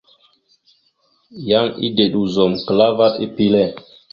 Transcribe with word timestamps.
Yan 1.47 1.67
edeɗa 1.85 2.17
ozum 2.23 2.53
klaa 2.65 2.91
vaɗ 2.97 3.13
epile. 3.25 3.63